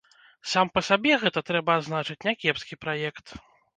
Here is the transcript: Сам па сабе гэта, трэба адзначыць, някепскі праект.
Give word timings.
Сам 0.53 0.71
па 0.77 0.81
сабе 0.87 1.13
гэта, 1.23 1.43
трэба 1.49 1.77
адзначыць, 1.81 2.21
някепскі 2.27 2.81
праект. 2.87 3.27